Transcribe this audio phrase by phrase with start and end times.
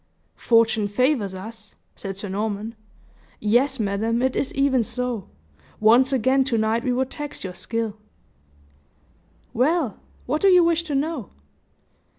[0.35, 2.73] "Fortune favors us," said Sir Norman.
[3.39, 5.27] "Yes, madam, it is even so;
[5.79, 7.97] once again to night we would tax your skill."
[9.53, 11.29] "Well, what do you wish to know?"